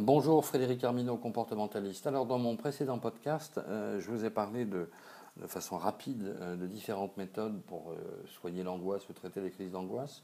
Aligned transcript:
Bonjour 0.00 0.42
Frédéric 0.42 0.82
Armino, 0.84 1.18
comportementaliste. 1.18 2.06
Alors 2.06 2.24
dans 2.24 2.38
mon 2.38 2.56
précédent 2.56 2.98
podcast, 2.98 3.60
euh, 3.68 4.00
je 4.00 4.10
vous 4.10 4.24
ai 4.24 4.30
parlé 4.30 4.64
de, 4.64 4.88
façon 5.46 5.76
rapide 5.76 6.34
euh, 6.40 6.56
de 6.56 6.66
différentes 6.66 7.14
méthodes 7.18 7.60
pour 7.64 7.90
euh, 7.90 7.96
soigner 8.26 8.62
l'angoisse 8.62 9.06
ou 9.10 9.12
traiter 9.12 9.42
les 9.42 9.50
crises 9.50 9.70
d'angoisse. 9.70 10.22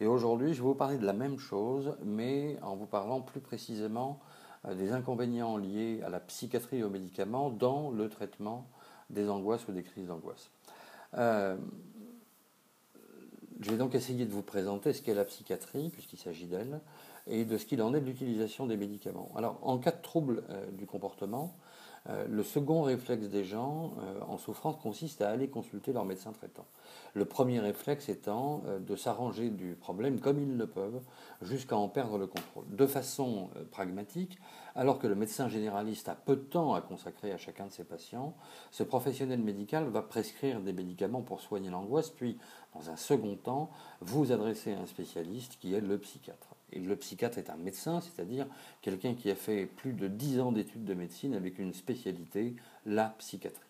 Et 0.00 0.06
aujourd'hui, 0.06 0.52
je 0.52 0.60
vais 0.60 0.68
vous 0.68 0.74
parler 0.74 0.98
de 0.98 1.06
la 1.06 1.14
même 1.14 1.38
chose, 1.38 1.96
mais 2.04 2.58
en 2.60 2.76
vous 2.76 2.84
parlant 2.84 3.22
plus 3.22 3.40
précisément 3.40 4.20
des 4.70 4.92
inconvénients 4.92 5.56
liés 5.56 6.02
à 6.04 6.10
la 6.10 6.20
psychiatrie 6.20 6.80
et 6.80 6.84
aux 6.84 6.90
médicaments 6.90 7.48
dans 7.48 7.90
le 7.90 8.10
traitement 8.10 8.68
des 9.08 9.30
angoisses 9.30 9.66
ou 9.66 9.72
des 9.72 9.82
crises 9.82 10.08
d'angoisse. 10.08 10.50
Je 13.60 13.70
vais 13.70 13.76
donc 13.76 13.94
essayer 13.94 14.24
de 14.24 14.32
vous 14.32 14.42
présenter 14.42 14.92
ce 14.92 15.02
qu'est 15.02 15.14
la 15.14 15.24
psychiatrie, 15.24 15.90
puisqu'il 15.90 16.18
s'agit 16.18 16.46
d'elle, 16.46 16.80
et 17.26 17.44
de 17.44 17.58
ce 17.58 17.66
qu'il 17.66 17.82
en 17.82 17.94
est 17.94 18.00
de 18.00 18.06
l'utilisation 18.06 18.66
des 18.66 18.76
médicaments. 18.76 19.30
Alors, 19.36 19.58
en 19.62 19.78
cas 19.78 19.92
de 19.92 20.02
trouble 20.02 20.44
euh, 20.50 20.70
du 20.72 20.86
comportement, 20.86 21.56
le 22.28 22.42
second 22.42 22.82
réflexe 22.82 23.28
des 23.28 23.44
gens 23.44 23.92
euh, 24.00 24.20
en 24.28 24.38
souffrance 24.38 24.76
consiste 24.76 25.22
à 25.22 25.30
aller 25.30 25.48
consulter 25.48 25.92
leur 25.92 26.04
médecin 26.04 26.32
traitant. 26.32 26.66
Le 27.14 27.24
premier 27.24 27.60
réflexe 27.60 28.08
étant 28.08 28.62
de 28.80 28.96
s'arranger 28.96 29.50
du 29.50 29.74
problème 29.74 30.20
comme 30.20 30.38
ils 30.38 30.56
le 30.56 30.66
peuvent 30.66 31.00
jusqu'à 31.42 31.76
en 31.76 31.88
perdre 31.88 32.18
le 32.18 32.26
contrôle. 32.26 32.64
De 32.68 32.86
façon 32.86 33.48
pragmatique, 33.70 34.38
alors 34.76 34.98
que 34.98 35.06
le 35.06 35.14
médecin 35.14 35.48
généraliste 35.48 36.08
a 36.08 36.14
peu 36.14 36.36
de 36.36 36.42
temps 36.42 36.74
à 36.74 36.82
consacrer 36.82 37.32
à 37.32 37.38
chacun 37.38 37.66
de 37.66 37.72
ses 37.72 37.84
patients, 37.84 38.34
ce 38.70 38.82
professionnel 38.82 39.40
médical 39.40 39.88
va 39.88 40.02
prescrire 40.02 40.60
des 40.60 40.74
médicaments 40.74 41.22
pour 41.22 41.40
soigner 41.40 41.70
l'angoisse, 41.70 42.10
puis, 42.10 42.38
dans 42.74 42.90
un 42.90 42.96
second 42.96 43.36
temps, 43.36 43.70
vous 44.00 44.32
adresser 44.32 44.74
à 44.74 44.80
un 44.80 44.86
spécialiste 44.86 45.58
qui 45.58 45.74
est 45.74 45.80
le 45.80 45.98
psychiatre. 45.98 46.55
Le 46.72 46.96
psychiatre 46.96 47.38
est 47.38 47.50
un 47.50 47.56
médecin, 47.56 48.00
c'est-à-dire 48.00 48.46
quelqu'un 48.82 49.14
qui 49.14 49.30
a 49.30 49.34
fait 49.34 49.66
plus 49.66 49.92
de 49.92 50.08
10 50.08 50.40
ans 50.40 50.52
d'études 50.52 50.84
de 50.84 50.94
médecine 50.94 51.34
avec 51.34 51.58
une 51.58 51.72
spécialité, 51.72 52.56
la 52.84 53.14
psychiatrie. 53.18 53.62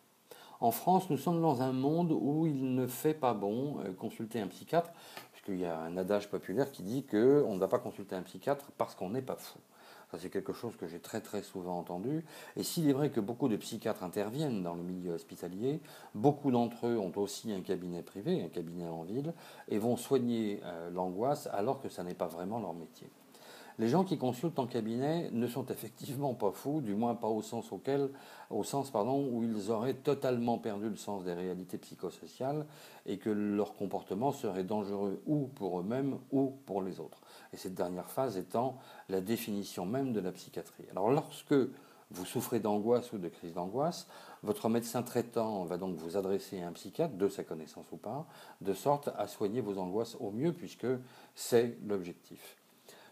En 0.60 0.70
France, 0.70 1.10
nous 1.10 1.18
sommes 1.18 1.42
dans 1.42 1.60
un 1.60 1.72
monde 1.72 2.12
où 2.12 2.46
il 2.46 2.74
ne 2.74 2.86
fait 2.86 3.14
pas 3.14 3.34
bon 3.34 3.78
euh, 3.80 3.92
consulter 3.92 4.40
un 4.40 4.46
psychiatre, 4.46 4.90
puisqu'il 5.32 5.58
y 5.58 5.66
a 5.66 5.78
un 5.78 5.96
adage 5.98 6.30
populaire 6.30 6.72
qui 6.72 6.82
dit 6.82 7.04
qu'on 7.04 7.54
ne 7.54 7.58
va 7.58 7.68
pas 7.68 7.78
consulter 7.78 8.14
un 8.14 8.22
psychiatre 8.22 8.72
parce 8.78 8.94
qu'on 8.94 9.10
n'est 9.10 9.22
pas 9.22 9.36
fou. 9.36 9.58
Ça, 10.10 10.18
c'est 10.18 10.30
quelque 10.30 10.52
chose 10.52 10.76
que 10.76 10.86
j'ai 10.86 11.00
très 11.00 11.20
très 11.20 11.42
souvent 11.42 11.78
entendu. 11.78 12.24
Et 12.56 12.62
s'il 12.62 12.88
est 12.88 12.92
vrai 12.92 13.10
que 13.10 13.20
beaucoup 13.20 13.48
de 13.48 13.56
psychiatres 13.56 14.04
interviennent 14.04 14.62
dans 14.62 14.74
le 14.74 14.82
milieu 14.82 15.12
hospitalier, 15.12 15.80
beaucoup 16.14 16.50
d'entre 16.50 16.86
eux 16.86 16.98
ont 16.98 17.12
aussi 17.16 17.52
un 17.52 17.60
cabinet 17.60 18.02
privé, 18.02 18.42
un 18.42 18.48
cabinet 18.48 18.86
en 18.86 19.02
ville, 19.02 19.34
et 19.68 19.78
vont 19.78 19.96
soigner 19.96 20.60
euh, 20.64 20.90
l'angoisse 20.90 21.48
alors 21.52 21.80
que 21.80 21.88
ça 21.88 22.04
n'est 22.04 22.14
pas 22.14 22.28
vraiment 22.28 22.60
leur 22.60 22.74
métier. 22.74 23.10
Les 23.78 23.88
gens 23.88 24.04
qui 24.04 24.16
consultent 24.16 24.58
en 24.58 24.66
cabinet 24.66 25.28
ne 25.32 25.46
sont 25.46 25.66
effectivement 25.66 26.32
pas 26.32 26.50
fous, 26.50 26.80
du 26.80 26.94
moins 26.94 27.14
pas 27.14 27.28
au 27.28 27.42
sens 27.42 27.72
auquel, 27.72 28.08
au 28.48 28.64
sens 28.64 28.90
où 28.94 29.42
ils 29.42 29.70
auraient 29.70 29.92
totalement 29.92 30.56
perdu 30.56 30.88
le 30.88 30.96
sens 30.96 31.24
des 31.24 31.34
réalités 31.34 31.76
psychosociales 31.76 32.64
et 33.04 33.18
que 33.18 33.28
leur 33.28 33.74
comportement 33.74 34.32
serait 34.32 34.64
dangereux 34.64 35.20
ou 35.26 35.48
pour 35.54 35.78
eux-mêmes 35.78 36.16
ou 36.32 36.54
pour 36.64 36.80
les 36.80 37.00
autres. 37.00 37.20
Et 37.52 37.58
cette 37.58 37.74
dernière 37.74 38.10
phase 38.10 38.38
étant 38.38 38.78
la 39.10 39.20
définition 39.20 39.84
même 39.84 40.14
de 40.14 40.20
la 40.20 40.32
psychiatrie. 40.32 40.84
Alors 40.90 41.10
lorsque 41.10 41.54
vous 42.10 42.24
souffrez 42.24 42.60
d'angoisse 42.60 43.12
ou 43.12 43.18
de 43.18 43.28
crise 43.28 43.52
d'angoisse, 43.52 44.06
votre 44.42 44.70
médecin 44.70 45.02
traitant 45.02 45.64
va 45.64 45.76
donc 45.76 45.96
vous 45.96 46.16
adresser 46.16 46.62
à 46.62 46.68
un 46.68 46.72
psychiatre, 46.72 47.14
de 47.14 47.28
sa 47.28 47.44
connaissance 47.44 47.86
ou 47.92 47.98
pas, 47.98 48.26
de 48.62 48.72
sorte 48.72 49.10
à 49.18 49.26
soigner 49.26 49.60
vos 49.60 49.76
angoisses 49.76 50.16
au 50.18 50.30
mieux, 50.30 50.52
puisque 50.52 50.86
c'est 51.34 51.76
l'objectif 51.86 52.56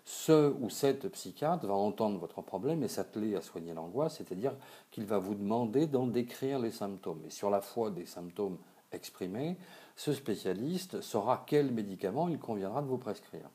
ce 0.05 0.53
ou 0.61 0.69
cette 0.69 1.09
psychiatre 1.09 1.67
va 1.67 1.75
entendre 1.75 2.19
votre 2.19 2.43
problème 2.43 2.83
et 2.83 2.89
s'atteler 2.89 3.37
à 3.37 3.41
soigner 3.41 3.73
l'angoisse, 3.73 4.17
c'est-à-dire 4.19 4.55
qu'il 4.91 5.07
va 5.07 5.19
vous 5.19 5.35
demander 5.35 5.87
d'en 5.87 6.07
décrire 6.07 6.59
les 6.59 6.71
symptômes. 6.71 7.23
Et 7.27 7.31
sur 7.31 7.49
la 7.51 7.63
foi 7.63 7.91
des 7.91 8.05
symptômes 8.05 8.59
exprimés, 8.93 9.57
ce 9.97 10.13
spécialiste 10.13 11.01
saura 11.01 11.45
quel 11.47 11.73
médicament 11.73 12.29
il 12.29 12.39
conviendra 12.39 12.83
de 12.83 12.87
vous 12.87 12.99
prescrire. 12.99 13.49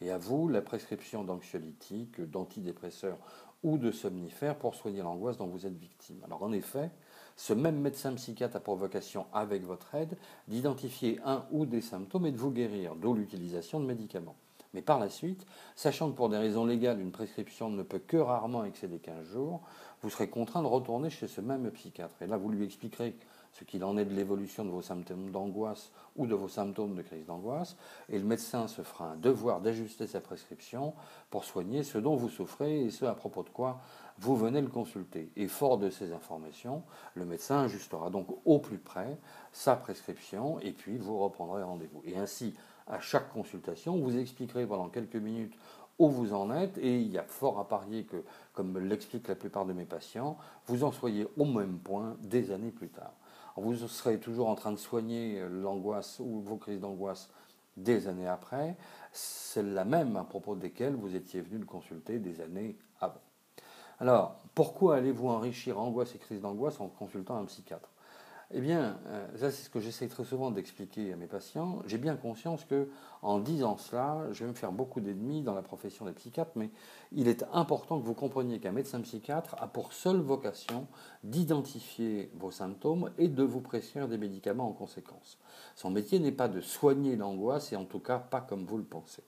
Et 0.00 0.10
à 0.10 0.18
vous 0.18 0.48
la 0.48 0.60
prescription 0.60 1.24
d'anxiolytiques, 1.24 2.20
d'antidépresseurs 2.20 3.18
ou 3.62 3.78
de 3.78 3.90
somnifères 3.90 4.58
pour 4.58 4.74
soigner 4.74 5.00
l'angoisse 5.00 5.38
dont 5.38 5.46
vous 5.46 5.64
êtes 5.64 5.78
victime. 5.78 6.20
Alors 6.24 6.42
en 6.42 6.52
effet, 6.52 6.90
ce 7.36 7.54
même 7.54 7.80
médecin 7.80 8.12
psychiatre 8.14 8.56
a 8.56 8.60
pour 8.60 8.76
vocation, 8.76 9.26
avec 9.32 9.64
votre 9.64 9.94
aide, 9.94 10.18
d'identifier 10.48 11.18
un 11.24 11.46
ou 11.50 11.64
des 11.64 11.80
symptômes 11.80 12.26
et 12.26 12.32
de 12.32 12.36
vous 12.36 12.50
guérir, 12.50 12.94
d'où 12.94 13.14
l'utilisation 13.14 13.80
de 13.80 13.86
médicaments. 13.86 14.36
Mais 14.74 14.82
par 14.82 14.98
la 14.98 15.08
suite, 15.08 15.46
sachant 15.76 16.10
que 16.10 16.16
pour 16.16 16.28
des 16.28 16.36
raisons 16.36 16.66
légales, 16.66 17.00
une 17.00 17.12
prescription 17.12 17.70
ne 17.70 17.82
peut 17.82 18.00
que 18.00 18.16
rarement 18.16 18.64
excéder 18.64 18.98
15 18.98 19.24
jours, 19.24 19.62
vous 20.02 20.10
serez 20.10 20.28
contraint 20.28 20.62
de 20.62 20.66
retourner 20.66 21.08
chez 21.08 21.28
ce 21.28 21.40
même 21.40 21.70
psychiatre. 21.70 22.20
Et 22.20 22.26
là, 22.26 22.36
vous 22.36 22.50
lui 22.50 22.64
expliquerez 22.64 23.16
ce 23.52 23.62
qu'il 23.62 23.84
en 23.84 23.96
est 23.96 24.04
de 24.04 24.12
l'évolution 24.12 24.64
de 24.64 24.70
vos 24.70 24.82
symptômes 24.82 25.30
d'angoisse 25.30 25.92
ou 26.16 26.26
de 26.26 26.34
vos 26.34 26.48
symptômes 26.48 26.96
de 26.96 27.02
crise 27.02 27.26
d'angoisse, 27.26 27.76
et 28.08 28.18
le 28.18 28.24
médecin 28.24 28.66
se 28.66 28.82
fera 28.82 29.12
un 29.12 29.16
devoir 29.16 29.60
d'ajuster 29.60 30.08
sa 30.08 30.20
prescription 30.20 30.92
pour 31.30 31.44
soigner 31.44 31.84
ce 31.84 31.98
dont 31.98 32.16
vous 32.16 32.28
souffrez 32.28 32.84
et 32.84 32.90
ce 32.90 33.04
à 33.04 33.14
propos 33.14 33.44
de 33.44 33.50
quoi 33.50 33.80
vous 34.18 34.36
venez 34.36 34.60
le 34.60 34.68
consulter. 34.68 35.30
Et 35.36 35.48
fort 35.48 35.78
de 35.78 35.90
ces 35.90 36.12
informations, 36.12 36.82
le 37.14 37.24
médecin 37.24 37.60
ajustera 37.60 38.10
donc 38.10 38.28
au 38.44 38.58
plus 38.58 38.78
près 38.78 39.18
sa 39.52 39.76
prescription 39.76 40.58
et 40.60 40.72
puis 40.72 40.98
vous 40.98 41.18
reprendrez 41.18 41.62
rendez-vous. 41.62 42.02
Et 42.04 42.16
ainsi, 42.16 42.54
à 42.86 43.00
chaque 43.00 43.32
consultation. 43.32 43.96
Vous 43.96 44.16
expliquerez 44.16 44.66
pendant 44.66 44.88
quelques 44.88 45.16
minutes 45.16 45.54
où 45.98 46.08
vous 46.08 46.34
en 46.34 46.50
êtes 46.50 46.76
et 46.78 47.00
il 47.00 47.10
y 47.10 47.18
a 47.18 47.22
fort 47.22 47.58
à 47.58 47.68
parier 47.68 48.04
que, 48.04 48.24
comme 48.52 48.78
l'expliquent 48.78 49.28
la 49.28 49.36
plupart 49.36 49.64
de 49.64 49.72
mes 49.72 49.84
patients, 49.84 50.36
vous 50.66 50.84
en 50.84 50.92
soyez 50.92 51.26
au 51.36 51.44
même 51.44 51.78
point 51.78 52.16
des 52.20 52.50
années 52.50 52.72
plus 52.72 52.88
tard. 52.88 53.12
Vous 53.56 53.76
serez 53.76 54.18
toujours 54.18 54.48
en 54.48 54.56
train 54.56 54.72
de 54.72 54.76
soigner 54.76 55.40
l'angoisse 55.48 56.18
ou 56.18 56.40
vos 56.40 56.56
crises 56.56 56.80
d'angoisse 56.80 57.30
des 57.76 58.08
années 58.08 58.26
après, 58.26 58.76
la 59.56 59.84
même 59.84 60.16
à 60.16 60.24
propos 60.24 60.56
desquelles 60.56 60.94
vous 60.94 61.14
étiez 61.14 61.40
venu 61.40 61.58
le 61.58 61.64
consulter 61.64 62.18
des 62.18 62.40
années 62.40 62.76
avant. 63.00 63.20
Alors, 64.00 64.36
pourquoi 64.54 64.96
allez-vous 64.96 65.28
enrichir 65.28 65.78
angoisse 65.78 66.14
et 66.14 66.18
crise 66.18 66.40
d'angoisse 66.40 66.80
en 66.80 66.88
consultant 66.88 67.36
un 67.36 67.44
psychiatre? 67.44 67.90
Eh 68.50 68.60
bien, 68.60 68.98
euh, 69.06 69.26
ça 69.38 69.50
c'est 69.50 69.64
ce 69.64 69.70
que 69.70 69.80
j'essaie 69.80 70.06
très 70.06 70.24
souvent 70.24 70.50
d'expliquer 70.50 71.12
à 71.12 71.16
mes 71.16 71.26
patients. 71.26 71.80
J'ai 71.86 71.98
bien 71.98 72.14
conscience 72.14 72.64
que, 72.64 72.88
en 73.22 73.38
disant 73.38 73.76
cela, 73.78 74.26
je 74.32 74.44
vais 74.44 74.50
me 74.50 74.54
faire 74.54 74.70
beaucoup 74.70 75.00
d'ennemis 75.00 75.42
dans 75.42 75.54
la 75.54 75.62
profession 75.62 76.04
des 76.04 76.12
psychiatres, 76.12 76.52
mais 76.54 76.70
il 77.10 77.26
est 77.26 77.44
important 77.52 77.98
que 77.98 78.04
vous 78.04 78.14
compreniez 78.14 78.60
qu'un 78.60 78.72
médecin 78.72 79.00
psychiatre 79.00 79.56
a 79.58 79.66
pour 79.66 79.92
seule 79.92 80.20
vocation 80.20 80.86
d'identifier 81.24 82.30
vos 82.34 82.50
symptômes 82.50 83.10
et 83.18 83.28
de 83.28 83.42
vous 83.42 83.60
prescrire 83.60 84.08
des 84.08 84.18
médicaments 84.18 84.68
en 84.68 84.72
conséquence. 84.72 85.38
Son 85.74 85.90
métier 85.90 86.18
n'est 86.18 86.30
pas 86.30 86.48
de 86.48 86.60
soigner 86.60 87.16
l'angoisse, 87.16 87.72
et 87.72 87.76
en 87.76 87.86
tout 87.86 88.00
cas 88.00 88.18
pas 88.18 88.40
comme 88.40 88.66
vous 88.66 88.78
le 88.78 88.84
pensez. 88.84 89.24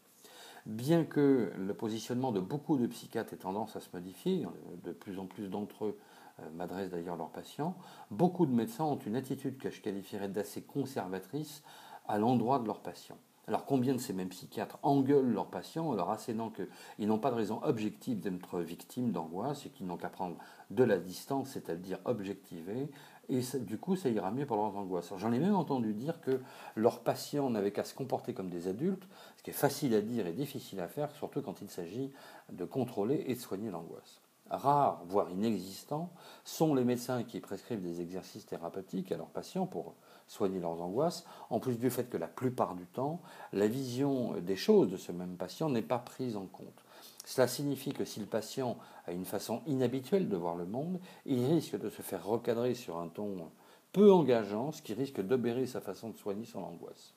Bien 0.66 1.04
que 1.04 1.52
le 1.56 1.74
positionnement 1.74 2.32
de 2.32 2.40
beaucoup 2.40 2.76
de 2.76 2.88
psychiatres 2.88 3.32
ait 3.32 3.36
tendance 3.36 3.76
à 3.76 3.80
se 3.80 3.88
modifier, 3.94 4.44
de 4.82 4.90
plus 4.90 5.20
en 5.20 5.26
plus 5.26 5.48
d'entre 5.48 5.84
eux 5.84 5.98
euh, 6.40 6.50
m'adressent 6.56 6.90
d'ailleurs 6.90 7.16
leurs 7.16 7.30
patients, 7.30 7.76
beaucoup 8.10 8.46
de 8.46 8.52
médecins 8.52 8.82
ont 8.82 8.98
une 8.98 9.14
attitude 9.14 9.58
que 9.58 9.70
je 9.70 9.80
qualifierais 9.80 10.28
d'assez 10.28 10.62
conservatrice 10.62 11.62
à 12.08 12.18
l'endroit 12.18 12.58
de 12.58 12.66
leurs 12.66 12.80
patients. 12.80 13.18
Alors 13.46 13.64
combien 13.64 13.94
de 13.94 14.00
ces 14.00 14.12
mêmes 14.12 14.30
psychiatres 14.30 14.80
engueulent 14.82 15.32
leurs 15.32 15.46
patients 15.46 15.90
en 15.90 15.94
leur 15.94 16.10
assénant 16.10 16.50
qu'ils 16.50 17.06
n'ont 17.06 17.20
pas 17.20 17.30
de 17.30 17.36
raison 17.36 17.60
objective 17.62 18.18
d'être 18.18 18.60
victimes 18.60 19.12
d'angoisse 19.12 19.66
et 19.66 19.68
qu'ils 19.68 19.86
n'ont 19.86 19.96
qu'à 19.96 20.08
prendre 20.08 20.36
de 20.70 20.82
la 20.82 20.98
distance, 20.98 21.50
c'est-à-dire 21.50 22.00
objectiver, 22.06 22.90
et 23.28 23.40
du 23.60 23.78
coup 23.78 23.96
ça 23.96 24.08
ira 24.08 24.30
mieux 24.30 24.46
pour 24.46 24.56
leurs 24.56 24.76
angoisses. 24.76 25.12
J'en 25.16 25.32
ai 25.32 25.38
même 25.38 25.54
entendu 25.54 25.94
dire 25.94 26.20
que 26.20 26.40
leurs 26.74 27.00
patients 27.00 27.50
n'avaient 27.50 27.72
qu'à 27.72 27.84
se 27.84 27.94
comporter 27.94 28.34
comme 28.34 28.50
des 28.50 28.68
adultes, 28.68 29.06
ce 29.36 29.42
qui 29.42 29.50
est 29.50 29.54
facile 29.54 29.94
à 29.94 30.00
dire 30.00 30.26
et 30.26 30.32
difficile 30.32 30.80
à 30.80 30.88
faire, 30.88 31.10
surtout 31.12 31.42
quand 31.42 31.60
il 31.60 31.68
s'agit 31.68 32.12
de 32.52 32.64
contrôler 32.64 33.24
et 33.26 33.34
de 33.34 33.40
soigner 33.40 33.70
l'angoisse 33.70 34.20
rares, 34.50 35.02
voire 35.06 35.30
inexistants, 35.30 36.10
sont 36.44 36.74
les 36.74 36.84
médecins 36.84 37.22
qui 37.24 37.40
prescrivent 37.40 37.82
des 37.82 38.00
exercices 38.00 38.46
thérapeutiques 38.46 39.12
à 39.12 39.16
leurs 39.16 39.28
patients 39.28 39.66
pour 39.66 39.94
soigner 40.26 40.60
leurs 40.60 40.80
angoisses, 40.82 41.24
en 41.50 41.60
plus 41.60 41.78
du 41.78 41.90
fait 41.90 42.08
que 42.08 42.16
la 42.16 42.26
plupart 42.26 42.74
du 42.74 42.86
temps, 42.86 43.20
la 43.52 43.68
vision 43.68 44.32
des 44.40 44.56
choses 44.56 44.90
de 44.90 44.96
ce 44.96 45.12
même 45.12 45.36
patient 45.36 45.68
n'est 45.68 45.82
pas 45.82 45.98
prise 45.98 46.36
en 46.36 46.46
compte. 46.46 46.84
Cela 47.26 47.48
signifie 47.48 47.92
que 47.92 48.04
si 48.04 48.20
le 48.20 48.26
patient 48.26 48.78
a 49.04 49.12
une 49.12 49.24
façon 49.24 49.60
inhabituelle 49.66 50.28
de 50.28 50.36
voir 50.36 50.54
le 50.54 50.64
monde, 50.64 51.00
il 51.26 51.44
risque 51.44 51.76
de 51.76 51.90
se 51.90 52.00
faire 52.00 52.24
recadrer 52.24 52.74
sur 52.74 52.98
un 52.98 53.08
ton 53.08 53.50
peu 53.92 54.12
engageant, 54.12 54.70
ce 54.70 54.80
qui 54.80 54.94
risque 54.94 55.20
d'obérer 55.20 55.66
sa 55.66 55.80
façon 55.80 56.10
de 56.10 56.16
soigner 56.16 56.44
son 56.44 56.62
angoisse. 56.62 57.14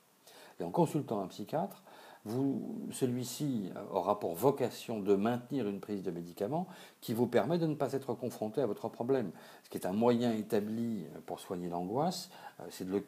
Et 0.60 0.64
en 0.64 0.72
consultant 0.72 1.22
un 1.22 1.28
psychiatre, 1.28 1.84
celui-ci 2.92 3.70
aura 3.92 4.20
pour 4.20 4.34
vocation 4.34 5.00
de 5.00 5.16
maintenir 5.16 5.68
une 5.68 5.80
prise 5.80 6.02
de 6.02 6.10
médicaments 6.10 6.68
qui 7.02 7.14
vous 7.14 7.28
permet 7.28 7.60
de 7.60 7.68
ne 7.68 7.76
pas 7.76 7.94
être 7.94 8.16
confronté 8.16 8.62
à 8.62 8.66
votre 8.66 8.90
problème. 8.90 9.32
Ce 9.64 9.70
qui 9.70 9.78
est 9.78 9.86
un 9.86 9.94
moyen 9.94 10.34
établi 10.34 11.06
pour 11.28 11.40
soigner 11.40 11.70
l'angoisse, 11.70 12.32
euh, 12.60 12.64
c'est 12.72 12.90
de 12.90 13.04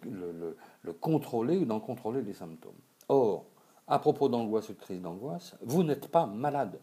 le, 0.83 0.93
contrôler 0.93 1.57
ou 1.57 1.65
d'en 1.65 1.79
contrôler 1.79 2.21
les 2.21 2.33
symptômes. 2.33 2.77
Or, 3.09 3.45
à 3.87 3.99
propos 3.99 4.29
d'angoisse 4.29 4.69
ou 4.69 4.73
de 4.73 4.79
crise 4.79 5.01
d'angoisse, 5.01 5.55
vous 5.61 5.83
n'êtes 5.83 6.07
pas 6.07 6.25
malade. 6.25 6.79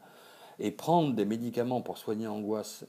Et 0.60 0.72
prendre 0.72 1.14
des 1.14 1.24
médicaments 1.24 1.80
pour 1.80 1.98
soigner 1.98 2.26
l'angoisse, 2.26 2.84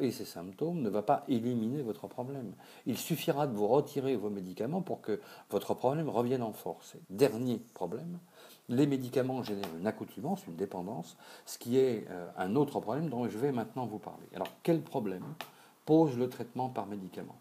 et 0.00 0.10
ses 0.10 0.24
symptômes 0.24 0.82
ne 0.82 0.88
va 0.88 1.02
pas 1.02 1.22
éliminer 1.28 1.80
votre 1.80 2.08
problème. 2.08 2.54
Il 2.86 2.98
suffira 2.98 3.46
de 3.46 3.54
vous 3.54 3.68
retirer 3.68 4.16
vos 4.16 4.30
médicaments 4.30 4.82
pour 4.82 5.00
que 5.00 5.20
votre 5.48 5.74
problème 5.74 6.08
revienne 6.08 6.42
en 6.42 6.52
force. 6.52 6.96
Dernier 7.08 7.58
problème, 7.74 8.18
les 8.68 8.86
médicaments 8.86 9.44
génèrent 9.44 9.76
une 9.78 9.86
accoutumance, 9.86 10.44
une 10.48 10.56
dépendance, 10.56 11.16
ce 11.46 11.58
qui 11.58 11.78
est 11.78 12.06
euh, 12.10 12.28
un 12.36 12.56
autre 12.56 12.80
problème 12.80 13.08
dont 13.08 13.28
je 13.28 13.38
vais 13.38 13.52
maintenant 13.52 13.86
vous 13.86 13.98
parler. 13.98 14.26
Alors 14.34 14.48
quel 14.64 14.80
problème 14.80 15.24
pose 15.84 16.16
le 16.16 16.28
traitement 16.28 16.68
par 16.68 16.86
médicament? 16.86 17.36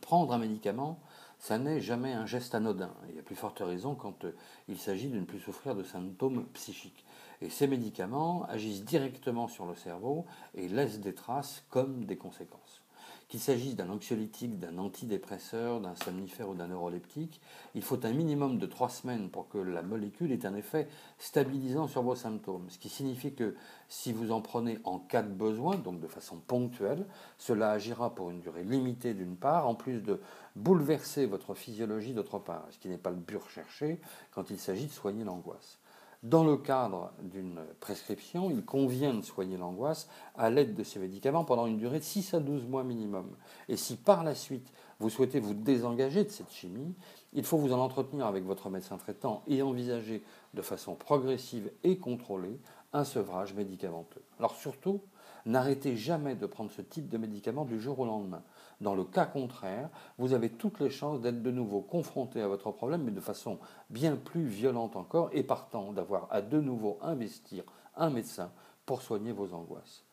Prendre 0.00 0.32
un 0.32 0.38
médicament, 0.38 0.98
ça 1.38 1.58
n'est 1.58 1.80
jamais 1.80 2.12
un 2.12 2.26
geste 2.26 2.54
anodin. 2.54 2.94
Il 3.08 3.16
y 3.16 3.18
a 3.18 3.22
plus 3.22 3.36
forte 3.36 3.60
raison 3.60 3.94
quand 3.94 4.24
euh, 4.24 4.32
il 4.68 4.78
s'agit 4.78 5.08
de 5.08 5.18
ne 5.18 5.24
plus 5.24 5.40
souffrir 5.40 5.74
de 5.74 5.82
symptômes 5.82 6.46
psychiques. 6.54 7.04
Et 7.42 7.50
ces 7.50 7.66
médicaments 7.66 8.44
agissent 8.48 8.84
directement 8.84 9.46
sur 9.48 9.66
le 9.66 9.74
cerveau 9.74 10.24
et 10.54 10.68
laissent 10.68 11.00
des 11.00 11.14
traces 11.14 11.64
comme 11.70 12.04
des 12.04 12.16
conséquences. 12.16 12.82
Qu'il 13.28 13.40
s'agisse 13.40 13.74
d'un 13.74 13.90
anxiolytique, 13.90 14.60
d'un 14.60 14.78
antidépresseur, 14.78 15.80
d'un 15.80 15.96
somnifère 15.96 16.48
ou 16.48 16.54
d'un 16.54 16.68
neuroleptique, 16.68 17.40
il 17.74 17.82
faut 17.82 18.06
un 18.06 18.12
minimum 18.12 18.58
de 18.58 18.66
trois 18.66 18.88
semaines 18.88 19.30
pour 19.30 19.48
que 19.48 19.58
la 19.58 19.82
molécule 19.82 20.30
ait 20.30 20.46
un 20.46 20.54
effet 20.54 20.86
stabilisant 21.18 21.88
sur 21.88 22.02
vos 22.02 22.14
symptômes. 22.14 22.70
Ce 22.70 22.78
qui 22.78 22.88
signifie 22.88 23.34
que 23.34 23.56
si 23.88 24.12
vous 24.12 24.30
en 24.30 24.40
prenez 24.40 24.78
en 24.84 25.00
cas 25.00 25.22
de 25.22 25.32
besoin, 25.32 25.74
donc 25.74 25.98
de 25.98 26.06
façon 26.06 26.36
ponctuelle, 26.36 27.04
cela 27.36 27.72
agira 27.72 28.14
pour 28.14 28.30
une 28.30 28.38
durée 28.38 28.62
limitée 28.62 29.12
d'une 29.12 29.36
part, 29.36 29.66
en 29.66 29.74
plus 29.74 30.02
de 30.02 30.20
bouleverser 30.54 31.26
votre 31.26 31.54
physiologie 31.54 32.14
d'autre 32.14 32.38
part, 32.38 32.66
ce 32.70 32.78
qui 32.78 32.88
n'est 32.88 32.96
pas 32.96 33.10
le 33.10 33.16
but 33.16 33.38
recherché 33.38 34.00
quand 34.30 34.50
il 34.50 34.58
s'agit 34.58 34.86
de 34.86 34.92
soigner 34.92 35.24
l'angoisse. 35.24 35.78
Dans 36.26 36.42
le 36.42 36.56
cadre 36.56 37.12
d'une 37.22 37.60
prescription, 37.78 38.50
il 38.50 38.64
convient 38.64 39.14
de 39.14 39.22
soigner 39.22 39.56
l'angoisse 39.56 40.08
à 40.34 40.50
l'aide 40.50 40.74
de 40.74 40.82
ces 40.82 40.98
médicaments 40.98 41.44
pendant 41.44 41.66
une 41.66 41.78
durée 41.78 42.00
de 42.00 42.04
6 42.04 42.34
à 42.34 42.40
12 42.40 42.66
mois 42.66 42.82
minimum. 42.82 43.28
Et 43.68 43.76
si 43.76 43.94
par 43.94 44.24
la 44.24 44.34
suite 44.34 44.72
vous 44.98 45.08
souhaitez 45.08 45.38
vous 45.38 45.54
désengager 45.54 46.24
de 46.24 46.30
cette 46.30 46.50
chimie, 46.50 46.96
il 47.32 47.44
faut 47.44 47.58
vous 47.58 47.72
en 47.72 47.78
entretenir 47.78 48.26
avec 48.26 48.42
votre 48.42 48.70
médecin 48.70 48.96
traitant 48.96 49.44
et 49.46 49.62
envisager 49.62 50.24
de 50.52 50.62
façon 50.62 50.96
progressive 50.96 51.70
et 51.84 51.96
contrôlée 51.96 52.58
un 52.92 53.04
sevrage 53.04 53.54
médicamenteux. 53.54 54.22
Alors 54.40 54.56
surtout, 54.56 55.02
n'arrêtez 55.44 55.96
jamais 55.96 56.34
de 56.34 56.46
prendre 56.46 56.72
ce 56.72 56.82
type 56.82 57.08
de 57.08 57.18
médicament 57.18 57.64
du 57.64 57.80
jour 57.80 58.00
au 58.00 58.04
lendemain. 58.04 58.42
Dans 58.80 58.94
le 58.94 59.04
cas 59.04 59.24
contraire, 59.24 59.88
vous 60.18 60.34
avez 60.34 60.50
toutes 60.50 60.80
les 60.80 60.90
chances 60.90 61.20
d'être 61.20 61.42
de 61.42 61.50
nouveau 61.50 61.80
confronté 61.80 62.42
à 62.42 62.48
votre 62.48 62.70
problème, 62.72 63.04
mais 63.04 63.10
de 63.10 63.20
façon 63.20 63.58
bien 63.88 64.16
plus 64.16 64.46
violente 64.46 64.96
encore, 64.96 65.30
et 65.32 65.42
partant 65.42 65.92
d'avoir 65.92 66.28
à 66.30 66.42
de 66.42 66.60
nouveau 66.60 66.98
investir 67.00 67.64
un 67.96 68.10
médecin 68.10 68.50
pour 68.84 69.02
soigner 69.02 69.32
vos 69.32 69.54
angoisses. 69.54 70.04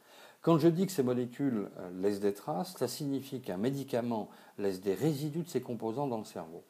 Quand 0.42 0.58
je 0.58 0.68
dis 0.68 0.86
que 0.86 0.92
ces 0.92 1.04
molécules 1.04 1.70
euh, 1.78 1.90
laissent 2.02 2.20
des 2.20 2.34
traces, 2.34 2.76
ça 2.76 2.88
signifie 2.88 3.42
qu'un 3.42 3.58
médicament 3.58 4.30
laisse 4.58 4.82
des 4.82 4.94
résidus 4.94 5.44
de 5.44 5.50
ses 5.50 5.62
composants 5.62 6.08
dans 6.08 6.18
le 6.18 6.26
cerveau. 6.26 6.64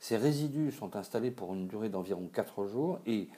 Ces 0.00 0.16
résidus 0.16 0.72
sont 0.72 0.96
installés 0.96 1.30
pour 1.30 1.54
une 1.54 1.68
durée 1.68 1.88
d'environ 1.88 2.28
4 2.32 2.66
jours 2.66 2.98
et 3.06 3.28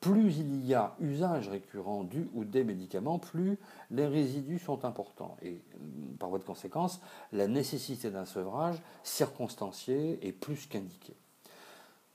plus 0.00 0.38
il 0.38 0.64
y 0.64 0.74
a 0.74 0.94
usage 1.00 1.48
récurrent 1.48 2.04
du 2.04 2.28
ou 2.34 2.44
des 2.44 2.62
médicaments, 2.62 3.18
plus 3.18 3.58
les 3.90 4.06
résidus 4.06 4.58
sont 4.58 4.84
importants. 4.84 5.36
Et 5.42 5.52
mm, 5.52 6.16
par 6.18 6.28
voie 6.28 6.38
de 6.38 6.44
conséquence, 6.44 7.00
la 7.32 7.48
nécessité 7.48 8.10
d'un 8.10 8.24
sevrage 8.24 8.76
circonstancié 9.02 10.18
est 10.26 10.32
plus 10.32 10.66
qu'indiquée. 10.66 11.16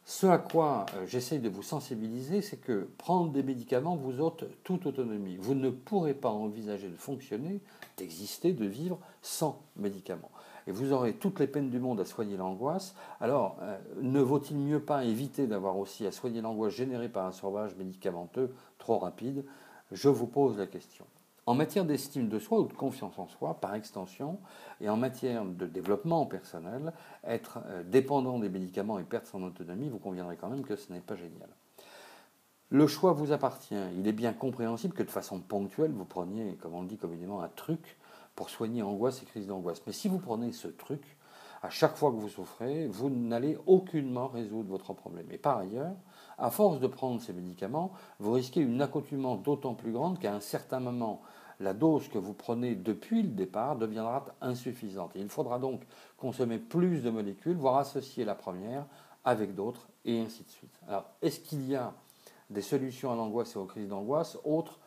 Ce 0.06 0.25
à 0.25 0.38
quoi 0.39 0.86
euh, 0.95 1.06
j'essaye 1.06 1.39
de 1.39 1.50
vous 1.50 1.63
sensibiliser, 1.63 2.42
c'est 2.42 2.57
que 2.57 2.89
prendre 2.98 3.31
des 3.31 3.44
médicaments 3.44 3.95
vous 3.95 4.19
ôte 4.19 4.45
toute 4.63 4.86
autonomie. 4.86 5.38
Vous 5.38 5.54
ne 5.54 5.69
pourrez 5.69 6.13
pas 6.13 6.30
envisager 6.30 6.89
de 6.89 6.95
fonctionner, 6.95 7.62
d'exister, 7.97 8.51
de 8.51 8.65
vivre 8.65 9.00
sans 9.21 9.62
médicaments 9.75 10.31
et 10.67 10.71
vous 10.71 10.93
aurez 10.93 11.13
toutes 11.13 11.39
les 11.39 11.47
peines 11.47 11.69
du 11.69 11.79
monde 11.79 11.99
à 11.99 12.05
soigner 12.05 12.37
l'angoisse, 12.37 12.95
alors 13.19 13.57
euh, 13.61 13.77
ne 14.01 14.21
vaut-il 14.21 14.57
mieux 14.57 14.79
pas 14.79 15.03
éviter 15.03 15.47
d'avoir 15.47 15.77
aussi 15.77 16.05
à 16.05 16.11
soigner 16.11 16.41
l'angoisse 16.41 16.73
générée 16.73 17.09
par 17.09 17.25
un 17.25 17.31
sauvage 17.31 17.75
médicamenteux 17.75 18.53
trop 18.77 18.97
rapide? 18.97 19.45
Je 19.91 20.09
vous 20.09 20.27
pose 20.27 20.57
la 20.57 20.67
question. 20.67 21.05
En 21.47 21.55
matière 21.55 21.85
d'estime 21.85 22.29
de 22.29 22.39
soi 22.39 22.59
ou 22.59 22.65
de 22.65 22.73
confiance 22.73 23.17
en 23.17 23.27
soi, 23.27 23.55
par 23.55 23.73
extension, 23.73 24.39
et 24.79 24.89
en 24.89 24.95
matière 24.95 25.43
de 25.43 25.65
développement 25.65 26.25
personnel, 26.25 26.93
être 27.23 27.59
euh, 27.65 27.83
dépendant 27.83 28.39
des 28.39 28.49
médicaments 28.49 28.99
et 28.99 29.03
perdre 29.03 29.27
son 29.27 29.43
autonomie, 29.43 29.89
vous 29.89 29.97
conviendrez 29.97 30.37
quand 30.37 30.49
même 30.49 30.63
que 30.63 30.75
ce 30.75 30.93
n'est 30.93 30.99
pas 30.99 31.15
génial. 31.15 31.49
Le 32.69 32.87
choix 32.87 33.11
vous 33.11 33.33
appartient. 33.33 33.75
Il 33.97 34.07
est 34.07 34.13
bien 34.13 34.31
compréhensible 34.31 34.93
que 34.93 35.03
de 35.03 35.11
façon 35.11 35.39
ponctuelle, 35.39 35.91
vous 35.91 36.05
preniez, 36.05 36.53
comme 36.61 36.73
on 36.73 36.83
le 36.83 36.87
dit 36.87 36.97
communément, 36.97 37.41
un 37.41 37.49
truc 37.49 37.97
pour 38.36 38.50
soigner 38.50 38.81
angoisse 38.81 39.22
et 39.22 39.25
crise 39.25 39.48
d'angoisse. 39.48 39.81
Mais 39.86 39.94
si 39.94 40.07
vous 40.07 40.19
prenez 40.19 40.51
ce 40.51 40.68
truc, 40.68 41.18
à 41.63 41.69
chaque 41.69 41.95
fois 41.95 42.12
que 42.12 42.16
vous 42.16 42.30
souffrez, 42.30 42.88
vous 42.88 43.10
n'allez 43.10 43.57
aucunement 43.68 44.28
résoudre 44.28 44.69
votre 44.69 44.94
problème. 44.94 45.28
Et 45.31 45.38
par 45.38 45.60
ailleurs, 45.60 45.95
à 46.38 46.50
force 46.50 46.80
de 46.80 46.88
prendre 46.88 47.22
ces 47.22 47.33
médicaments, 47.33 47.92
vous 48.19 48.33
risquez 48.33 48.62
une 48.62 48.81
accoutumance 48.81 49.44
d'autant 49.44 49.75
plus 49.75 49.92
grande 49.92 50.18
qu'à 50.18 50.33
un 50.33 50.39
certain 50.39 50.80
moment, 50.80 51.22
la 51.60 51.74
dose 51.74 52.07
que 52.07 52.18
vous 52.18 52.33
prenez 52.33 52.74
depuis 52.74 53.22
le 53.22 53.30
départ 53.30 53.75
deviendra 53.75 54.25
insuffisante. 54.42 55.16
Et 55.16 55.19
il 55.19 55.30
faudra 55.30 55.60
donc 55.60 55.81
consommer 56.18 56.57
plus 56.57 57.04
de 57.04 57.12
molécules, 57.12 57.57
voire 57.57 57.78
associer 57.78 58.25
la 58.25 58.33
première 58.33 58.88
avec 59.24 59.54
d'autres, 59.54 59.88
et 60.04 60.19
ainsi 60.19 60.44
de 60.44 60.50
suite. 60.50 60.74
Alors, 60.88 61.06
est-ce 61.22 61.39
qu'il 61.39 61.69
y 61.69 61.75
a 61.75 61.94
des 62.50 62.63
solutions 62.63 63.12
à 63.12 63.16
l'angoisse 63.16 63.56
et 63.56 63.60
aux 63.60 63.66
crises 63.66 63.88
d'angoisse 63.88 64.39
autres 64.44 64.80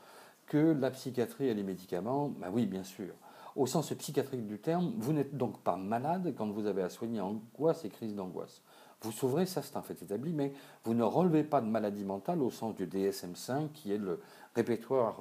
que 0.47 0.73
la 0.73 0.91
psychiatrie 0.91 1.47
et 1.47 1.55
les 1.55 1.63
médicaments? 1.63 2.31
Ben 2.31 2.51
Oui, 2.53 2.67
bien 2.67 2.83
sûr 2.83 3.15
au 3.57 3.67
sens 3.67 3.93
psychiatrique 3.95 4.47
du 4.47 4.59
terme, 4.59 4.93
vous 4.99 5.13
n'êtes 5.13 5.37
donc 5.37 5.61
pas 5.61 5.77
malade 5.77 6.35
quand 6.37 6.51
vous 6.51 6.67
avez 6.67 6.83
à 6.83 6.89
soigner 6.89 7.21
angoisse 7.21 7.85
et 7.85 7.89
crise 7.89 8.15
d'angoisse. 8.15 8.63
Vous 9.03 9.13
s'ouvrez, 9.13 9.45
ça 9.47 9.63
c'est 9.63 9.77
un 9.77 9.83
fait 9.83 10.01
établi, 10.03 10.33
mais 10.33 10.53
vous 10.85 10.95
ne 10.95 11.03
relevez 11.03 11.45
pas 11.45 11.61
de 11.61 11.67
maladie 11.67 12.05
mentale 12.05 12.43
au 12.43 12.51
sens 12.51 12.75
du 12.75 12.87
DSM-5, 12.87 13.71
qui 13.73 13.93
est 13.93 13.99
le 13.99 14.21
répertoire, 14.55 15.21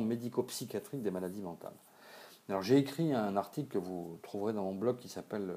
médico-psychiatrique 0.00 1.02
des 1.02 1.10
maladies 1.10 1.42
mentales. 1.42 1.74
Alors 2.48 2.62
j'ai 2.62 2.78
écrit 2.78 3.12
un 3.12 3.36
article 3.36 3.68
que 3.68 3.78
vous 3.78 4.18
trouverez 4.22 4.52
dans 4.52 4.64
mon 4.64 4.74
blog 4.74 4.96
qui 4.96 5.08
s'appelle 5.08 5.56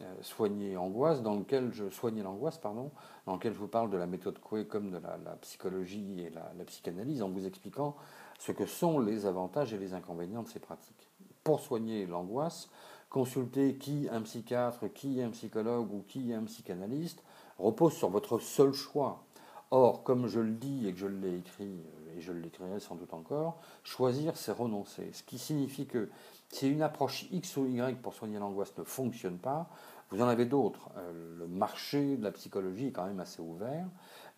euh, 0.00 0.14
Soigner 0.22 0.76
angoisse, 0.76 1.22
dans 1.22 1.34
lequel 1.34 1.72
je 1.72 1.88
soigner 1.90 2.22
l'angoisse, 2.22 2.58
pardon, 2.58 2.90
dans 3.26 3.34
lequel 3.34 3.52
je 3.52 3.58
vous 3.58 3.68
parle 3.68 3.90
de 3.90 3.96
la 3.96 4.06
méthode 4.06 4.38
Coué 4.38 4.64
de 4.64 4.98
la, 5.24 5.36
psychologie 5.40 6.22
et 6.22 6.30
la, 6.30 6.52
la, 6.56 6.64
psychanalyse, 6.64 7.22
en 7.22 7.28
vous 7.28 7.46
expliquant 7.46 7.96
ce 8.38 8.52
que 8.52 8.66
sont 8.66 9.00
les 9.00 9.26
avantages 9.26 9.74
et 9.74 9.78
les 9.78 9.94
inconvénients 9.94 10.42
de 10.42 10.48
ces 10.48 10.60
pratiques. 10.60 11.08
Pour 11.44 11.60
soigner 11.60 12.06
l'angoisse, 12.06 12.68
consulter 13.10 13.74
qui 13.76 14.08
un 14.10 14.22
psychiatre, 14.22 14.92
qui 14.92 15.20
un 15.22 15.30
psychologue 15.30 15.92
ou 15.92 16.04
qui 16.06 16.32
un 16.32 16.44
psychanalyste 16.44 17.22
repose 17.58 17.94
sur 17.94 18.10
votre 18.10 18.38
seul 18.38 18.72
choix. 18.72 19.24
Or, 19.70 20.02
comme 20.02 20.28
je 20.28 20.40
le 20.40 20.52
dis 20.52 20.86
et 20.86 20.92
que 20.92 20.98
je 20.98 21.06
l'ai 21.06 21.36
écrit, 21.36 21.82
et 22.16 22.20
je 22.20 22.32
l'écrirai 22.32 22.80
sans 22.80 22.94
doute 22.94 23.12
encore, 23.12 23.60
choisir, 23.82 24.36
c'est 24.36 24.52
renoncer. 24.52 25.10
Ce 25.12 25.22
qui 25.22 25.38
signifie 25.38 25.86
que 25.86 26.08
si 26.50 26.70
une 26.70 26.80
approche 26.80 27.26
X 27.30 27.56
ou 27.58 27.66
Y 27.66 28.00
pour 28.00 28.14
soigner 28.14 28.38
l'angoisse 28.38 28.72
ne 28.78 28.84
fonctionne 28.84 29.36
pas, 29.36 29.68
vous 30.10 30.22
en 30.22 30.28
avez 30.28 30.46
d'autres. 30.46 30.90
Euh, 30.96 31.38
le 31.38 31.46
marché 31.46 32.16
de 32.16 32.24
la 32.24 32.32
psychologie 32.32 32.88
est 32.88 32.92
quand 32.92 33.06
même 33.06 33.20
assez 33.20 33.40
ouvert 33.40 33.86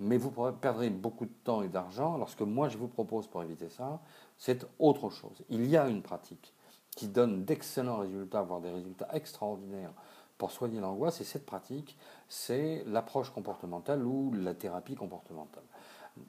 mais 0.00 0.16
vous 0.16 0.30
perdrez 0.52 0.90
beaucoup 0.90 1.26
de 1.26 1.32
temps 1.44 1.62
et 1.62 1.68
d'argent. 1.68 2.14
Alors 2.14 2.28
ce 2.28 2.36
que 2.36 2.44
moi 2.44 2.68
je 2.68 2.78
vous 2.78 2.88
propose 2.88 3.26
pour 3.28 3.42
éviter 3.42 3.68
ça, 3.68 4.00
c'est 4.38 4.66
autre 4.78 5.10
chose. 5.10 5.44
Il 5.50 5.66
y 5.66 5.76
a 5.76 5.88
une 5.88 6.02
pratique 6.02 6.54
qui 6.96 7.06
donne 7.06 7.44
d'excellents 7.44 7.98
résultats, 7.98 8.42
voire 8.42 8.60
des 8.60 8.70
résultats 8.70 9.08
extraordinaires 9.12 9.92
pour 10.38 10.50
soigner 10.50 10.80
l'angoisse, 10.80 11.20
et 11.20 11.24
cette 11.24 11.44
pratique, 11.44 11.98
c'est 12.26 12.82
l'approche 12.86 13.30
comportementale 13.30 14.02
ou 14.02 14.32
la 14.32 14.54
thérapie 14.54 14.94
comportementale. 14.94 15.62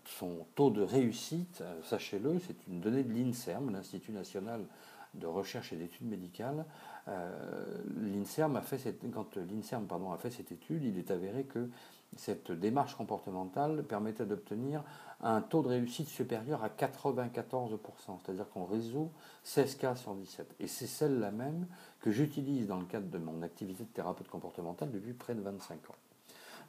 Son 0.05 0.45
taux 0.53 0.69
de 0.69 0.81
réussite, 0.81 1.61
euh, 1.61 1.81
sachez-le, 1.83 2.39
c'est 2.39 2.67
une 2.67 2.81
donnée 2.81 3.03
de 3.03 3.13
l'INSERM, 3.13 3.71
l'Institut 3.71 4.11
national 4.11 4.65
de 5.13 5.27
recherche 5.27 5.73
et 5.73 5.75
d'études 5.75 6.07
médicales. 6.07 6.65
Euh, 7.07 7.81
L'INSERM 8.21 8.55
a 8.55 8.61
fait 8.61 8.77
cette, 8.77 8.99
quand 9.11 9.35
l'INSERM 9.35 9.87
pardon, 9.87 10.11
a 10.11 10.17
fait 10.17 10.29
cette 10.29 10.51
étude, 10.51 10.83
il 10.83 10.97
est 10.97 11.09
avéré 11.09 11.43
que 11.43 11.69
cette 12.17 12.51
démarche 12.51 12.95
comportementale 12.95 13.83
permettait 13.83 14.25
d'obtenir 14.25 14.83
un 15.21 15.41
taux 15.41 15.63
de 15.63 15.69
réussite 15.69 16.07
supérieur 16.07 16.63
à 16.63 16.69
94%, 16.69 17.79
c'est-à-dire 18.23 18.47
qu'on 18.49 18.65
résout 18.65 19.09
16 19.43 19.75
cas 19.75 19.95
sur 19.95 20.13
17. 20.13 20.55
Et 20.59 20.67
c'est 20.67 20.87
celle-là 20.87 21.31
même 21.31 21.65
que 21.99 22.11
j'utilise 22.11 22.67
dans 22.67 22.77
le 22.77 22.85
cadre 22.85 23.07
de 23.07 23.17
mon 23.17 23.41
activité 23.41 23.83
de 23.83 23.89
thérapeute 23.89 24.27
comportemental 24.27 24.91
depuis 24.91 25.13
près 25.13 25.33
de 25.33 25.41
25 25.41 25.73
ans. 25.89 25.95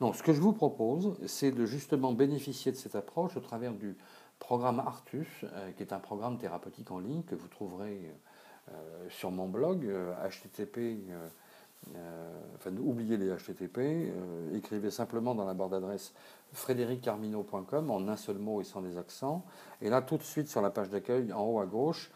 Donc 0.01 0.17
ce 0.17 0.23
que 0.23 0.33
je 0.33 0.41
vous 0.41 0.53
propose, 0.53 1.19
c'est 1.27 1.53
de 1.53 1.67
justement 1.67 2.13
bénéficier 2.13 2.73
de 2.73 2.77
cette 2.77 2.95
approche 2.95 3.37
au 3.37 3.41
travers 3.41 3.73
du 3.73 3.97
programme 4.39 4.81
Artus, 4.81 5.29
euh, 5.45 5.71
qui 5.73 5.83
est 5.83 5.93
un 5.93 5.99
programme 5.99 6.39
thérapeutique 6.39 6.91
en 6.91 6.99
ligne 6.99 7.23
que 7.23 7.35
vous 7.35 7.49
trouverez 7.49 8.11
euh, 8.71 9.09
sur 9.11 9.31
mon 9.31 9.49
blog, 9.49 9.89
http 10.25 10.99
enfin, 12.55 12.71
oubliez 12.81 13.17
les 13.17 13.29
HTTP, 13.29 14.13
écrivez 14.55 14.91
simplement 14.91 15.35
dans 15.35 15.45
la 15.45 15.55
barre 15.55 15.69
d'adresse 15.69 16.13
frédériccarmino.com 16.53 17.91
en 17.91 18.09
un 18.09 18.17
seul 18.17 18.39
mot 18.39 18.61
et 18.61 18.65
sans 18.65 18.83
des 18.83 18.99
accents. 18.99 19.45
Et 19.81 19.91
là, 19.91 20.03
tout 20.03 20.17
de 20.17 20.23
suite 20.23 20.49
sur 20.49 20.63
la 20.63 20.71
page 20.71 20.91
d'accueil, 20.91 21.33
en 21.33 21.45
haut 21.45 21.61
à 21.61 21.67
gauche, 21.67 22.11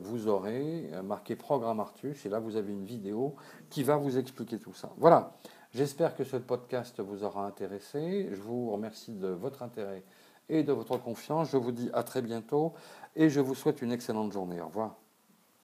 vous 0.00 0.28
aurez 0.28 0.90
marqué 1.04 1.36
Programme 1.36 1.80
Artus. 1.80 2.24
Et 2.26 2.28
là, 2.28 2.38
vous 2.38 2.56
avez 2.56 2.72
une 2.72 2.84
vidéo 2.84 3.36
qui 3.70 3.82
va 3.82 3.96
vous 3.96 4.18
expliquer 4.18 4.58
tout 4.58 4.74
ça. 4.74 4.90
Voilà. 4.96 5.32
J'espère 5.74 6.16
que 6.16 6.24
ce 6.24 6.36
podcast 6.36 6.98
vous 7.00 7.24
aura 7.24 7.46
intéressé. 7.46 8.28
Je 8.32 8.40
vous 8.40 8.70
remercie 8.70 9.12
de 9.12 9.28
votre 9.28 9.62
intérêt 9.62 10.02
et 10.48 10.62
de 10.62 10.72
votre 10.72 10.96
confiance. 10.96 11.50
Je 11.50 11.58
vous 11.58 11.72
dis 11.72 11.90
à 11.92 12.02
très 12.02 12.22
bientôt 12.22 12.72
et 13.14 13.28
je 13.28 13.40
vous 13.40 13.54
souhaite 13.54 13.82
une 13.82 13.92
excellente 13.92 14.32
journée. 14.32 14.60
Au 14.62 14.68
revoir. 14.68 15.07